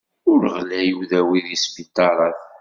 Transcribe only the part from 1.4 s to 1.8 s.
deg